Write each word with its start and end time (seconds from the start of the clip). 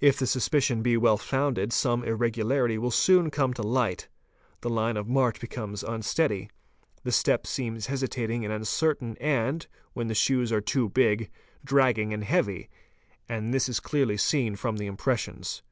If 0.00 0.18
the 0.18 0.26
suspicion 0.26 0.82
be 0.82 0.96
well 0.96 1.16
foun 1.16 1.54
ded 1.54 1.72
some 1.72 2.02
irregularity 2.02 2.76
will 2.76 2.90
soon 2.90 3.30
come 3.30 3.54
to 3.54 3.76
ight: 3.78 4.08
the 4.62 4.68
line 4.68 4.96
of 4.96 5.06
march 5.06 5.38
becomes 5.38 5.84
unsteady, 5.84 6.50
the 7.04 7.12
step 7.12 7.46
seems 7.46 7.86
hesitating 7.86 8.44
and 8.44 8.52
uncertain 8.52 9.16
and, 9.20 9.64
when 9.92 10.08
the 10.08 10.14
shoes 10.16 10.50
are 10.50 10.60
too 10.60 10.88
big, 10.88 11.30
dragging 11.64 12.12
and 12.12 12.24
heavy, 12.24 12.68
and 13.28 13.54
this 13.54 13.68
is 13.68 13.78
clearly 13.78 14.16
seen 14.16 14.56
from 14.56 14.76
the 14.76 14.90
impres 14.90 15.18
sions. 15.18 15.62